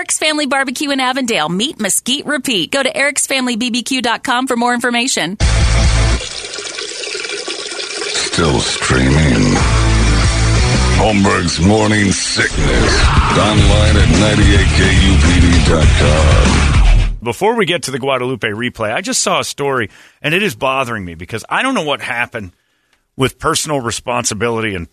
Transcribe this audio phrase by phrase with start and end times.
[0.00, 1.50] Eric's Family Barbecue in Avondale.
[1.50, 2.70] Meat Mesquite Repeat.
[2.70, 5.36] Go to ericsfamilybbq.com for more information.
[8.08, 9.52] Still streaming.
[10.96, 13.02] Holmberg's Morning Sickness.
[13.36, 14.08] Online at
[17.04, 17.18] 98kupd.com.
[17.22, 19.90] Before we get to the Guadalupe replay, I just saw a story,
[20.22, 22.52] and it is bothering me because I don't know what happened
[23.18, 24.88] with personal responsibility and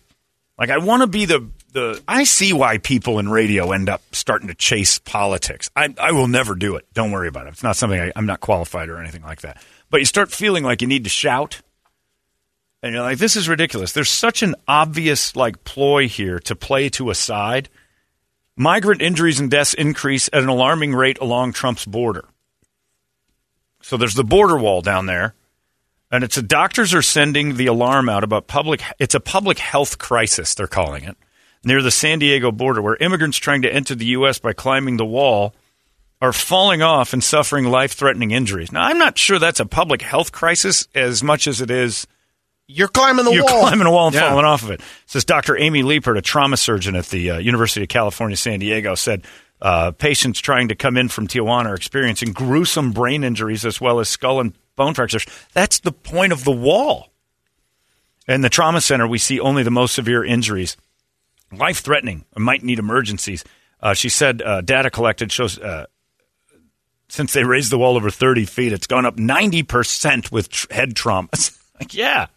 [0.60, 4.02] like I want to be the the I see why people in radio end up
[4.12, 5.70] starting to chase politics.
[5.76, 6.86] I I will never do it.
[6.94, 7.54] Don't worry about it.
[7.54, 9.62] It's not something I, I'm not qualified or anything like that.
[9.90, 11.62] But you start feeling like you need to shout,
[12.84, 13.94] and you're like, this is ridiculous.
[13.94, 17.70] There's such an obvious like ploy here to play to a side.
[18.56, 22.26] Migrant injuries and deaths increase at an alarming rate along Trump's border.
[23.84, 25.36] So there's the border wall down there
[26.12, 29.98] and it's the doctors are sending the alarm out about public it's a public health
[29.98, 31.18] crisis they're calling it
[31.68, 35.06] near the San Diego border where immigrants trying to enter the US by climbing the
[35.06, 35.54] wall
[36.22, 38.72] are falling off and suffering life-threatening injuries.
[38.72, 42.08] Now I'm not sure that's a public health crisis as much as it is
[42.68, 43.36] You're climbing the wall.
[43.36, 43.62] you're wall.
[43.68, 44.30] climbing a wall and Yeah.
[44.30, 44.82] falling off of it.
[45.06, 45.56] Says Dr.
[45.58, 49.23] Amy Liepert, a trauma surgeon at the uh, University of California, San Diego, said
[49.62, 54.00] uh, patients trying to come in from Tijuana are experiencing gruesome brain injuries as well
[54.00, 55.26] as skull and bone fractures.
[55.54, 57.10] That's the point of the wall.
[58.28, 60.78] In the trauma center, we see only the most severe injuries,
[61.52, 63.44] life threatening, might need emergencies.
[63.82, 65.86] Uh, she said uh, data collected shows uh,
[67.10, 70.96] since they raised the wall over 30 feet, it's gone up 90% with tr- head
[70.96, 71.30] trauma.
[71.80, 72.28] like, yeah.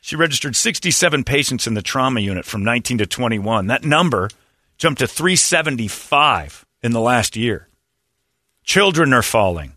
[0.00, 3.66] She registered 67 patients in the trauma unit from 19 to 21.
[3.66, 4.30] That number
[4.78, 7.68] jumped to 375 in the last year.
[8.64, 9.76] Children are falling.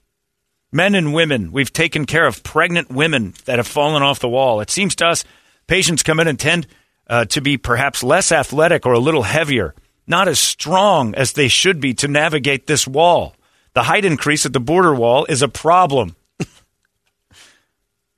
[0.72, 4.62] Men and women, we've taken care of pregnant women that have fallen off the wall.
[4.62, 5.24] It seems to us
[5.68, 6.68] patients come in and tend
[7.08, 9.74] uh, to be perhaps less athletic or a little heavier,
[10.08, 13.36] not as strong as they should be to navigate this wall.
[13.74, 16.16] The height increase at the border wall is a problem.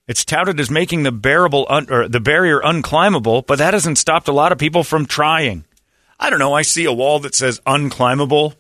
[0.08, 4.28] It's touted as making the bearable un- or the barrier unclimbable, but that hasn't stopped
[4.28, 5.66] a lot of people from trying.
[6.20, 6.54] I don't know.
[6.54, 8.54] I see a wall that says unclimbable,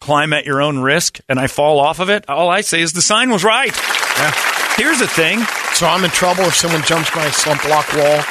[0.00, 2.28] climb at your own risk, and I fall off of it.
[2.30, 3.74] All I say is the sign was right.
[4.78, 5.40] Here's the thing,
[5.74, 8.22] So I'm in trouble if someone jumps my slump block wall.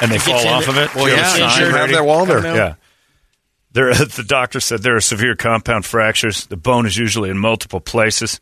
[0.00, 0.68] And they fall off it.
[0.68, 0.94] of it.
[0.94, 2.38] Well, yeah, have a you sign should have that wall there.
[2.38, 2.64] I don't know.
[2.64, 2.74] Yeah.
[3.72, 6.46] There, the doctor said there are severe compound fractures.
[6.46, 8.40] The bone is usually in multiple places.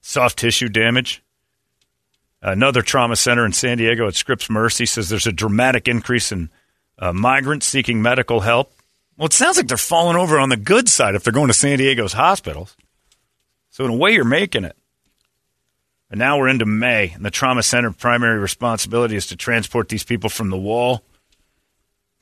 [0.00, 1.22] Soft tissue damage.
[2.42, 6.50] Another trauma center in San Diego at Scripps Mercy says there's a dramatic increase in
[6.98, 8.72] uh, migrants seeking medical help.
[9.16, 11.54] Well, it sounds like they're falling over on the good side if they're going to
[11.54, 12.76] San Diego's hospitals.
[13.70, 14.76] So, in a way, you're making it.
[16.10, 20.04] And now we're into May, and the trauma center primary responsibility is to transport these
[20.04, 21.02] people from the wall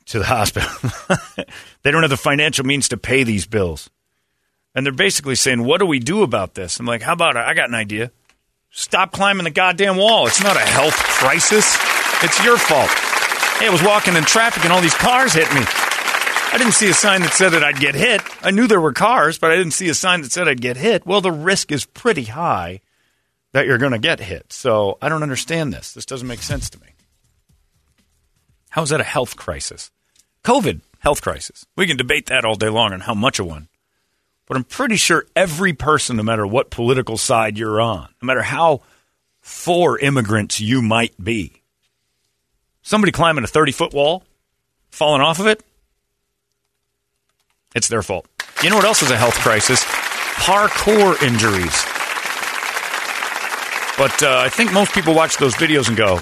[0.07, 0.71] to the hospital.
[1.83, 3.91] they don't have the financial means to pay these bills.
[4.75, 6.81] And they're basically saying, What do we do about this?
[6.81, 8.11] I'm like, How about I got an idea.
[8.71, 10.27] Stop climbing the goddamn wall.
[10.27, 11.77] It's not a health crisis.
[12.25, 12.91] It's your fault.
[13.59, 15.61] Hey, I was walking in traffic and all these cars hit me.
[15.61, 18.21] I didn't see a sign that said that I'd get hit.
[18.43, 20.77] I knew there were cars, but I didn't see a sign that said I'd get
[20.77, 21.07] hit.
[21.07, 22.81] Well, the risk is pretty high
[23.55, 24.53] that you're going to get hit.
[24.53, 25.93] So I don't understand this.
[25.93, 26.89] This doesn't make sense to me.
[28.71, 29.93] How is that a health crisis?
[30.43, 31.65] COVID, health crisis.
[31.77, 33.69] We can debate that all day long on how much of one.
[34.47, 38.43] But I'm pretty sure every person, no matter what political side you're on, no matter
[38.43, 38.83] how
[39.41, 41.63] for immigrants you might be,
[42.83, 44.25] somebody climbing a 30 foot wall,
[44.91, 45.63] falling off of it,
[47.77, 48.27] it's their fault.
[48.65, 49.85] You know what else is a health crisis?
[49.85, 51.94] Parkour injuries.
[53.97, 56.21] But uh, I think most people watch those videos and go,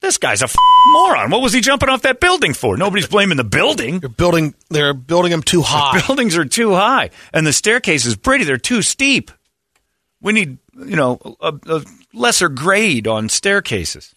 [0.00, 0.54] this guy's a f-
[0.92, 1.30] moron.
[1.30, 2.76] What was he jumping off that building for?
[2.76, 3.98] Nobody's blaming the building.
[4.00, 4.54] They're building.
[4.70, 6.00] They're building them too high.
[6.06, 8.44] Buildings are too high, and the staircase is pretty.
[8.44, 9.30] They're too steep.
[10.22, 11.84] We need, you know, a, a
[12.14, 14.14] lesser grade on staircases.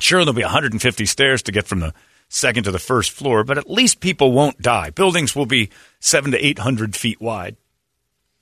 [0.00, 1.94] Sure, there'll be 150 stairs to get from the
[2.28, 4.90] second to the first floor, but at least people won't die.
[4.90, 5.70] Buildings will be
[6.00, 7.56] seven to 800 feet wide.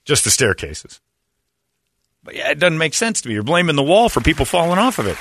[0.06, 1.00] just the staircases.
[2.25, 3.35] But yeah, it doesn't make sense to me.
[3.35, 5.17] You're blaming the wall for people falling off of it.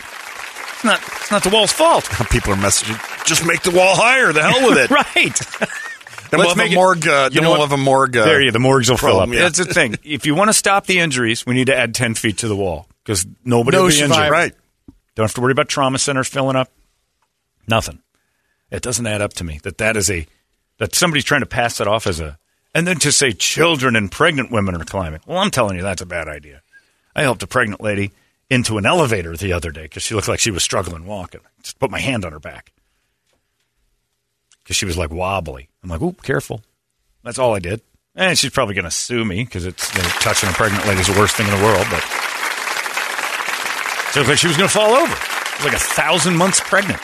[0.76, 1.00] It's not.
[1.02, 2.06] It's not the wall's fault.
[2.32, 4.32] People are messaging, just make the wall higher.
[4.34, 4.90] The hell with it.
[4.90, 5.70] right.
[6.32, 7.08] Then we'll have make a morgue.
[7.08, 7.70] Uh, you then know we'll what?
[7.70, 8.18] have a morgue.
[8.18, 8.52] Uh, there you.
[8.52, 9.30] The morgues will fill up.
[9.30, 9.44] yeah.
[9.44, 9.96] That's the thing.
[10.04, 12.56] If you want to stop the injuries, we need to add ten feet to the
[12.56, 14.10] wall because nobody No will be injured.
[14.10, 14.32] survivors.
[14.32, 14.54] Right.
[15.16, 16.72] Don't have to worry about trauma centers filling up.
[17.68, 18.00] Nothing.
[18.72, 20.26] It doesn't add up to me that that is a
[20.80, 22.38] that somebody's trying to pass it off as a
[22.74, 25.20] and then to say children and pregnant women are climbing.
[25.28, 26.62] Well, I'm telling you that's a bad idea.
[27.16, 28.12] I helped a pregnant lady
[28.50, 31.42] into an elevator the other day because she looked like she was struggling walking.
[31.62, 32.72] Just put my hand on her back
[34.64, 35.70] because she was like wobbly.
[35.84, 36.62] I'm like, "Ooh, careful."
[37.24, 37.82] That's all I did.
[38.16, 41.02] And she's probably going to sue me because it's you know, touching a pregnant lady
[41.02, 41.86] is the worst thing in the world.
[41.90, 42.02] But
[44.12, 45.16] she looked like she was going to fall over.
[45.16, 47.02] She was like a thousand months pregnant.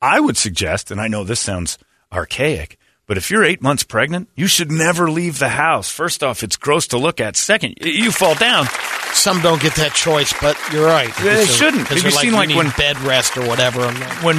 [0.00, 1.78] I would suggest, and I know this sounds
[2.12, 5.90] archaic, but if you're eight months pregnant, you should never leave the house.
[5.90, 7.36] First off, it's gross to look at.
[7.36, 8.66] Second, you fall down.
[9.12, 11.14] Some don't get that choice, but you're right.
[11.16, 11.88] They shouldn't.
[11.88, 13.80] Because Have you like, seen, "We like, when- bed rest or whatever.
[13.80, 14.36] Like, When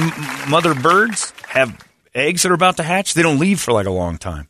[0.48, 1.78] mother birds have
[2.14, 4.48] eggs that are about to hatch, they don't leave for like a long time.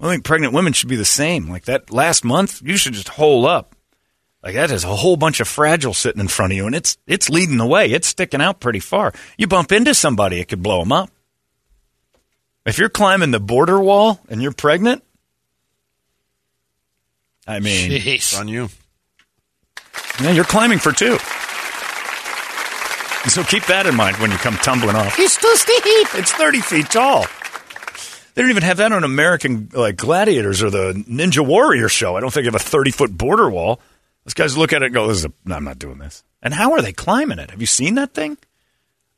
[0.00, 1.48] I think pregnant women should be the same.
[1.48, 3.76] Like that last month, you should just hole up.
[4.42, 6.96] Like that is a whole bunch of fragile sitting in front of you, and it's
[7.06, 7.90] it's leading the way.
[7.90, 9.12] It's sticking out pretty far.
[9.36, 11.10] You bump into somebody, it could blow them up.
[12.66, 15.02] If you're climbing the border wall and you're pregnant,
[17.46, 18.68] I mean, It's on you.
[20.20, 21.18] yeah, you're climbing for two.
[23.28, 25.14] So keep that in mind when you come tumbling off.
[25.16, 25.82] He's too steep.
[26.14, 27.26] It's 30 feet tall.
[28.34, 32.16] They don't even have that on American like Gladiators or the Ninja Warrior show.
[32.16, 33.80] I don't think they have a 30 foot border wall.
[34.24, 36.22] Those guys look at it and go, this is a, no, I'm not doing this.
[36.42, 37.50] And how are they climbing it?
[37.50, 38.38] Have you seen that thing?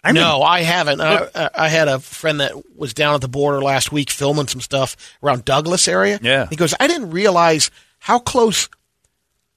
[0.05, 1.01] I No, I haven't.
[1.01, 4.11] I, I- uh, I had a friend that was down at the border last week
[4.11, 6.19] filming some stuff around Douglas area.
[6.23, 6.47] Yeah.
[6.51, 8.69] He goes, I didn't realize how close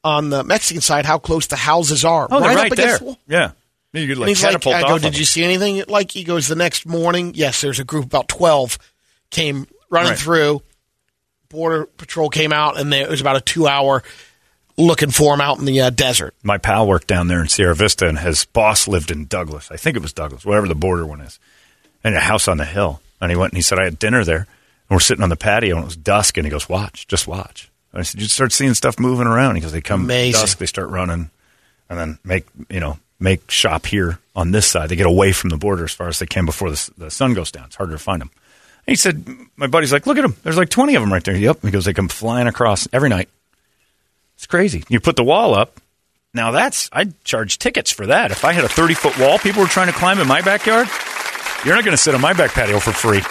[0.04, 2.28] on the Mexican side, how close the houses are.
[2.30, 3.00] oh, they're right, up there.
[3.00, 3.18] the.
[3.28, 3.52] Yeah.
[3.94, 5.82] You could like he's like, I go, did you see anything?
[5.88, 8.78] Like, he goes, the next morning, yes, there's a group about 12
[9.32, 10.20] came running Right.
[10.20, 10.62] through.
[11.50, 14.04] Border Patrol came out, and there, it was about a two hour
[14.78, 16.34] looking for him out in the uh, desert.
[16.44, 19.70] my pal worked down there in Sierra Vista, and his boss lived in Douglas.
[19.72, 21.40] I think it was Douglas, whatever the border one is,
[22.04, 23.02] and a house on the hill.
[23.22, 24.48] And he went and he said, I had dinner there,
[24.90, 26.38] and we're sitting on the patio, and it was dusk.
[26.38, 29.56] And he goes, "Watch, just watch." And I said, "You start seeing stuff moving around."
[29.56, 30.42] He goes, "They come Amazing.
[30.42, 31.30] dusk, they start running,
[31.90, 34.90] and then make you know make shop here on this side.
[34.90, 37.34] They get away from the border as far as they can before the, the sun
[37.34, 37.66] goes down.
[37.66, 38.30] It's harder to find them."
[38.86, 39.26] And he said,
[39.56, 40.36] "My buddy's like, look at them.
[40.44, 41.62] There's like 20 of them right there." Yep.
[41.64, 43.30] He goes, "They come flying across every night."
[44.46, 44.84] It's crazy.
[44.90, 45.82] You put the wall up.
[46.32, 48.30] Now that's I'd charge tickets for that.
[48.30, 50.88] If I had a 30 foot wall, people were trying to climb in my backyard.
[51.66, 53.24] You're not going to sit on my back patio for free.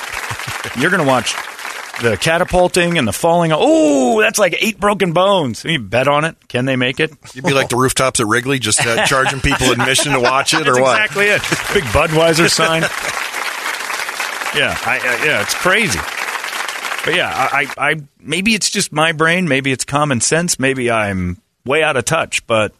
[0.82, 1.36] You're going to watch
[2.02, 3.52] the catapulting and the falling.
[3.54, 5.64] Oh, that's like eight broken bones.
[5.64, 6.36] You bet on it.
[6.48, 7.12] Can they make it?
[7.32, 10.66] You'd be like the rooftops at Wrigley, just uh, charging people admission to watch it,
[10.66, 11.00] or what?
[11.00, 11.42] exactly it.
[11.72, 12.82] Big Budweiser sign.
[14.58, 16.00] yeah, I, I, yeah, it's crazy.
[17.04, 19.46] But yeah, I, I, I maybe it's just my brain.
[19.46, 20.58] Maybe it's common sense.
[20.58, 22.46] Maybe I'm way out of touch.
[22.46, 22.74] But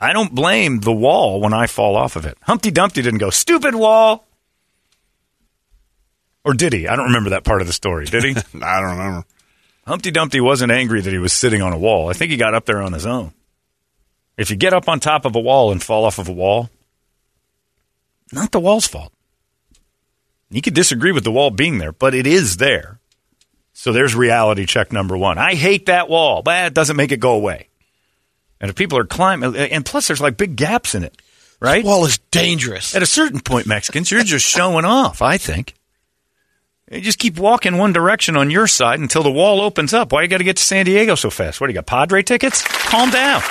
[0.00, 2.38] I don't blame the wall when I fall off of it.
[2.42, 4.26] Humpty Dumpty didn't go stupid wall,
[6.44, 6.86] or did he?
[6.86, 8.06] I don't remember that part of the story.
[8.06, 8.30] Did he?
[8.62, 9.24] I don't remember.
[9.86, 12.08] Humpty Dumpty wasn't angry that he was sitting on a wall.
[12.08, 13.32] I think he got up there on his own.
[14.36, 16.70] If you get up on top of a wall and fall off of a wall,
[18.32, 19.12] not the wall's fault.
[20.50, 23.00] You could disagree with the wall being there, but it is there.
[23.78, 25.36] So there's reality check number one.
[25.36, 27.68] I hate that wall, but it doesn't make it go away.
[28.58, 31.20] And if people are climbing, and plus there's like big gaps in it,
[31.60, 31.84] right?
[31.84, 32.96] Wall is dangerous.
[32.96, 35.74] At a certain point, Mexicans, you're just showing off, I think.
[36.90, 40.10] You just keep walking one direction on your side until the wall opens up.
[40.10, 41.60] Why you got to get to San Diego so fast?
[41.60, 41.84] What do you got?
[41.84, 42.62] Padre tickets?
[42.62, 43.42] Calm down.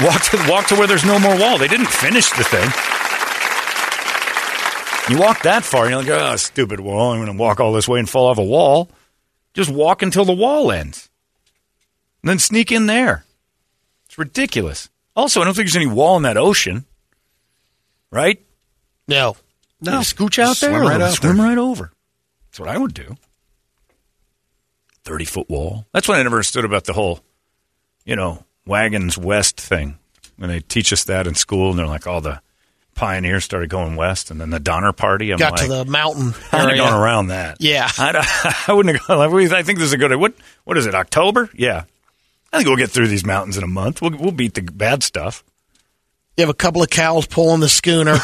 [0.00, 1.58] Walk to walk to where there's no more wall.
[1.58, 2.70] They didn't finish the thing.
[5.14, 7.12] You walk that far, and you're like, oh, stupid wall.
[7.12, 8.88] I'm going to walk all this way and fall off a wall.
[9.54, 11.08] Just walk until the wall ends.
[12.22, 13.24] And then sneak in there.
[14.06, 14.88] It's ridiculous.
[15.14, 16.84] Also, I don't think there's any wall in that ocean.
[18.10, 18.40] Right?
[19.08, 19.36] No.
[19.80, 20.00] No.
[20.00, 20.70] scooch out there.
[20.70, 21.46] swim right out swim there.
[21.46, 21.92] right over.
[22.46, 23.16] That's what I would do.
[25.04, 25.86] 30 foot wall.
[25.92, 27.20] That's what I never understood about the whole,
[28.04, 29.98] you know, wagons west thing.
[30.36, 32.40] When they teach us that in school, and they're like, all the
[33.02, 35.32] pioneers started going west, and then the Donner Party.
[35.32, 36.84] I'm Got like, to the mountain have area.
[36.84, 37.56] around that.
[37.60, 37.90] Yeah.
[37.98, 38.14] I'd,
[38.68, 39.52] I wouldn't have gone.
[39.52, 40.14] I think this is a good.
[40.16, 40.94] What what is it?
[40.94, 41.50] October?
[41.54, 41.84] Yeah.
[42.52, 44.00] I think we'll get through these mountains in a month.
[44.00, 45.42] We'll we'll beat the bad stuff.
[46.36, 48.16] You have a couple of cows pulling the schooner,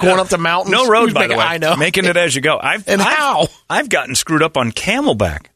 [0.00, 0.72] going up the mountains.
[0.72, 1.44] No road, by making- the way.
[1.44, 1.76] I know.
[1.76, 2.58] Making it as you go.
[2.58, 3.46] I've And I've- how?
[3.68, 5.46] I've gotten screwed up on Camelback,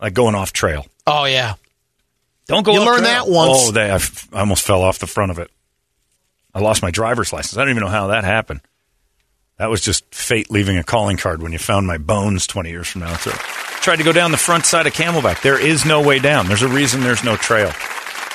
[0.00, 0.84] like going off trail.
[1.06, 1.54] Oh yeah.
[2.48, 2.72] Don't go.
[2.74, 3.24] You up learned trail.
[3.24, 3.58] that once.
[3.68, 5.50] Oh, they, I, f- I almost fell off the front of it.
[6.56, 7.58] I lost my driver's license.
[7.58, 8.62] I don't even know how that happened.
[9.58, 12.88] That was just fate leaving a calling card when you found my bones 20 years
[12.88, 13.14] from now.
[13.18, 15.42] So, tried to go down the front side of Camelback.
[15.42, 16.46] There is no way down.
[16.48, 17.70] There's a reason there's no trail.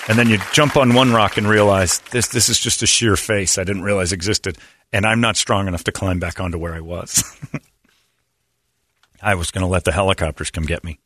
[0.08, 3.16] And then you jump on one rock and realize this this is just a sheer
[3.16, 4.60] face I didn't realize existed,
[4.94, 7.24] and I'm not strong enough to climb back onto where I was.
[9.22, 11.00] I was going to let the helicopters come get me.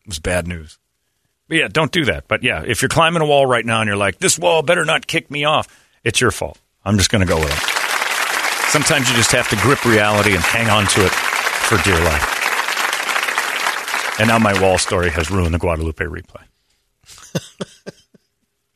[0.00, 0.78] It was bad news.
[1.46, 2.26] But yeah, don't do that.
[2.26, 4.86] But yeah, if you're climbing a wall right now and you're like, this wall better
[4.86, 5.68] not kick me off,
[6.04, 6.58] it's your fault.
[6.84, 8.70] I'm just going to go with it.
[8.70, 12.30] Sometimes you just have to grip reality and hang on to it for dear life.
[14.18, 16.42] And now my wall story has ruined the Guadalupe replay.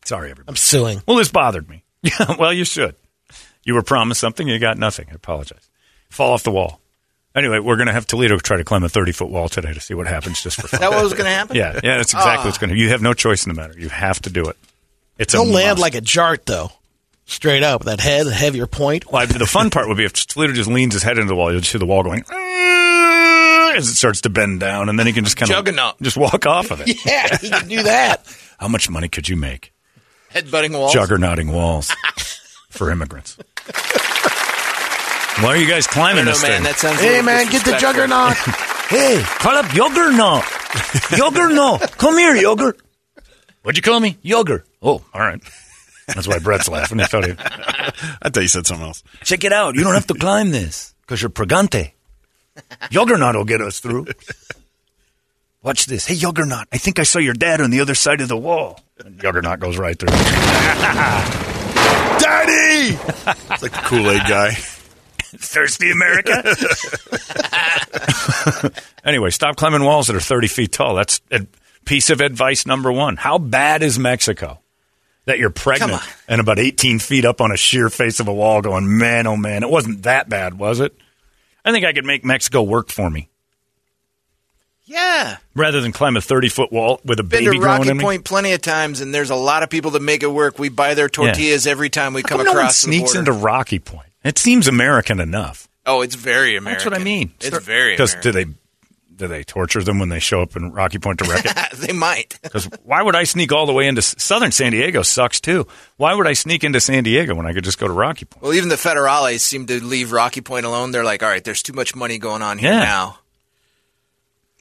[0.04, 0.48] Sorry, everybody.
[0.48, 1.02] I'm suing.
[1.06, 1.84] Well, this bothered me.
[2.00, 2.94] Yeah, well, you should.
[3.64, 5.08] You were promised something, you got nothing.
[5.10, 5.68] I apologize.
[6.10, 6.80] Fall off the wall.
[7.34, 9.80] Anyway, we're going to have Toledo try to climb a 30 foot wall today to
[9.80, 10.80] see what happens just for fun.
[10.80, 11.56] that what was going to happen?
[11.56, 12.44] yeah, yeah, that's exactly ah.
[12.46, 13.78] what's going to You have no choice in the matter.
[13.78, 14.56] You have to do it.
[15.18, 15.82] It's a He'll land must.
[15.82, 16.70] like a jart though.
[17.30, 19.12] Straight up, that head, the heavier point.
[19.12, 21.50] Well, the fun part would be if Toledo just leans his head into the wall,
[21.52, 25.06] you'll just see the wall going "Ah," as it starts to bend down, and then
[25.06, 26.00] he can just kind of Juggernaut.
[26.00, 26.88] just walk off of it.
[27.04, 28.22] Yeah, he can do that.
[28.58, 29.72] How much money could you make
[30.34, 30.94] Headbutting walls.
[30.94, 31.90] juggernauting walls
[32.70, 33.36] for immigrants?
[35.40, 36.52] Why are you guys climbing don't know, this man.
[36.52, 36.62] thing?
[36.64, 36.98] That sounds.
[36.98, 38.36] a Hey man, get the juggernaut.
[38.88, 40.44] hey, call up Juggernaut.
[41.16, 42.80] Juggernaut, come here, Yogurt.
[43.62, 44.16] What'd you call me?
[44.22, 44.66] Yogurt.
[44.82, 45.40] Oh, all right.
[46.08, 46.98] That's why Brett's laughing.
[46.98, 49.02] He thought he, I thought you said something else.
[49.22, 49.74] Check it out.
[49.74, 51.92] You don't have to climb this because you're pregante.
[52.90, 54.06] Juggernaut will get us through.
[55.62, 56.06] Watch this.
[56.06, 58.80] Hey, Juggernaut, I think I saw your dad on the other side of the wall.
[59.04, 60.08] And Juggernaut goes right through.
[62.18, 62.96] Daddy!
[63.50, 64.52] it's like the Kool Aid guy.
[65.36, 66.42] Thirsty America?
[69.04, 70.94] anyway, stop climbing walls that are 30 feet tall.
[70.94, 71.46] That's a
[71.84, 73.16] piece of advice number one.
[73.16, 74.60] How bad is Mexico?
[75.28, 78.62] That you're pregnant and about 18 feet up on a sheer face of a wall
[78.62, 80.96] going, man, oh man, it wasn't that bad, was it?
[81.64, 83.28] I think I could make Mexico work for me.
[84.86, 85.36] Yeah.
[85.54, 87.96] rather than climb a 30 foot wall with a Been baby to growing Rocky in
[87.98, 88.04] me.
[88.04, 90.58] Point plenty of times, and there's a lot of people that make it work.
[90.58, 93.14] We buy their tortillas every time we How come come no one across the sneaks
[93.14, 94.08] into Rocky Point.
[94.24, 95.68] It seems American enough.
[95.84, 96.84] oh, it's very American.
[96.84, 97.32] That's what I mean.
[97.40, 98.46] It's very Because do they
[99.18, 101.56] do they torture them when they show up in Rocky Point to wreck it?
[101.78, 102.38] they might.
[102.42, 105.02] Because why would I sneak all the way into Southern San Diego?
[105.02, 105.66] Sucks too.
[105.96, 108.42] Why would I sneak into San Diego when I could just go to Rocky Point?
[108.42, 110.92] Well, even the federales seem to leave Rocky Point alone.
[110.92, 112.78] They're like, all right, there's too much money going on here Yeah.
[112.80, 113.18] now.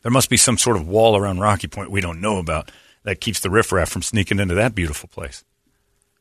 [0.02, 2.72] There must be some sort of wall around Rocky Point we don't know about
[3.04, 5.44] that keeps the riffraff from sneaking into that beautiful place.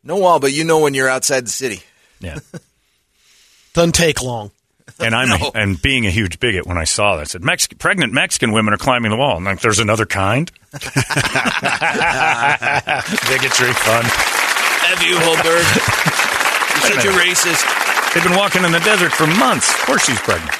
[0.05, 1.83] No wall, but you know when you're outside the city.
[2.21, 2.38] Yeah.
[3.75, 4.50] Doesn't take long.
[5.00, 5.50] And I'm No.
[5.54, 8.52] a, and being a huge bigot when I saw that, I said Mex- pregnant Mexican
[8.52, 9.36] women are climbing the wall.
[9.36, 10.50] And like, there's another kind.
[10.72, 10.82] Bigotry,
[13.72, 14.04] fun.
[14.04, 15.64] Have you, Holmberg?
[16.82, 18.14] You're such a racist.
[18.14, 19.68] They've been walking in the desert for months.
[19.74, 20.52] Of course, she's pregnant.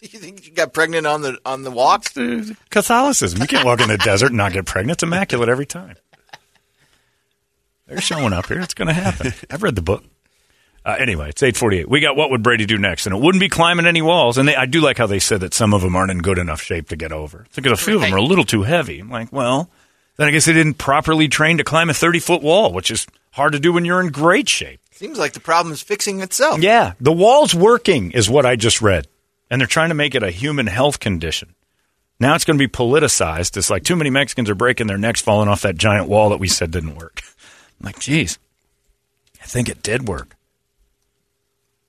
[0.00, 2.06] You think you got pregnant on the on the walk?
[2.16, 3.40] It's, uh, Catholicism.
[3.40, 4.96] You can't walk in the desert and not get pregnant.
[4.96, 5.96] It's immaculate every time.
[7.86, 8.60] They're showing up here.
[8.60, 9.32] It's going to happen.
[9.50, 10.04] I've read the book.
[10.84, 11.88] Uh, anyway, it's eight forty-eight.
[11.88, 14.36] We got what would Brady do next, and it wouldn't be climbing any walls.
[14.36, 16.38] And they, I do like how they said that some of them aren't in good
[16.38, 17.46] enough shape to get over.
[17.54, 18.98] Because a few of them are a little too heavy.
[18.98, 19.70] I'm like, well,
[20.16, 23.52] then I guess they didn't properly train to climb a thirty-foot wall, which is hard
[23.52, 24.80] to do when you're in great shape.
[24.90, 26.60] Seems like the problem is fixing itself.
[26.60, 29.06] Yeah, the wall's working, is what I just read.
[29.50, 31.54] And they're trying to make it a human health condition.
[32.18, 33.56] Now it's going to be politicized.
[33.56, 36.38] It's like too many Mexicans are breaking their necks falling off that giant wall that
[36.38, 37.20] we said didn't work.
[37.80, 38.38] I'm like, geez,
[39.42, 40.36] I think it did work.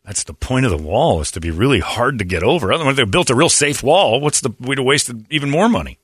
[0.06, 2.74] That's the point of the wall is to be really hard to get over.
[2.74, 4.20] Otherwise, they built a real safe wall.
[4.20, 5.98] What's the we'd have wasted even more money?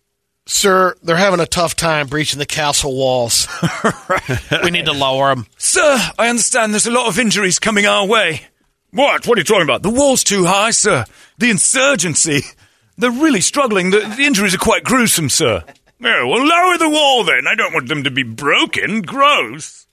[0.46, 3.48] Sir, they're having a tough time breaching the castle walls.
[4.63, 5.46] we need to lower them.
[5.58, 8.41] Sir, I understand there's a lot of injuries coming our way.
[8.91, 9.27] What?
[9.27, 9.84] What are you talking about?
[9.84, 11.06] The wall's too high, sir.
[11.38, 12.41] The insurgency.
[12.98, 13.91] They're really struggling.
[13.91, 15.63] The, the injuries are quite gruesome, sir.
[16.00, 17.46] Yeah, well, lower the wall then.
[17.48, 19.01] I don't want them to be broken.
[19.01, 19.86] Gross.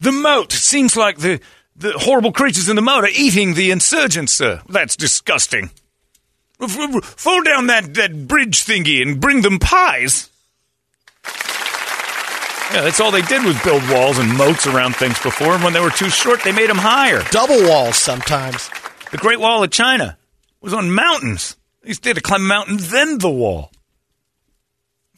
[0.00, 0.52] The moat.
[0.52, 1.40] Seems like the,
[1.82, 4.62] the horrible creatures in the moat are eating the insurgents, sir.
[4.68, 5.70] That's disgusting.
[6.58, 10.30] Fall down that, that bridge thingy and bring them pies.
[12.72, 15.72] Yeah, that's all they did was build walls and moats around things before, and when
[15.72, 17.22] they were too short, they made them higher.
[17.30, 18.70] Double walls sometimes.
[19.10, 20.16] The Great Wall of China
[20.60, 21.56] was on mountains.
[21.82, 23.72] They used to climb a mountain, then the wall.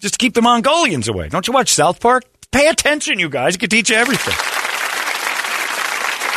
[0.01, 1.29] Just to keep the Mongolians away.
[1.29, 2.25] Don't you watch South Park?
[2.51, 3.55] Pay attention, you guys.
[3.55, 4.64] It could teach you everything.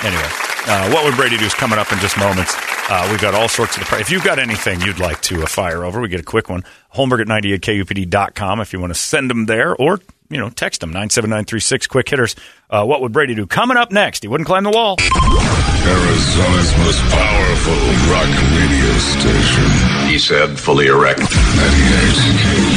[0.07, 0.23] Anyway,
[0.67, 2.55] uh, what would Brady do is coming up in just moments.
[2.89, 3.99] Uh, we've got all sorts of the price.
[3.99, 6.63] If you've got anything you'd like to uh, fire over, we get a quick one.
[6.95, 9.99] Holmberg at 98kupd.com if you want to send them there or,
[10.29, 12.37] you know, text them 97936 quick hitters.
[12.69, 13.45] Uh, what would Brady do?
[13.45, 14.95] Coming up next, he wouldn't climb the wall.
[14.99, 17.75] Arizona's most powerful
[18.07, 20.07] rock radio station.
[20.07, 21.19] He said, fully erect.
[21.19, 22.76] 98 KUPD.